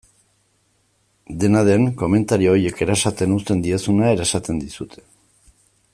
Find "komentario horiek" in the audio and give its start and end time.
1.99-2.81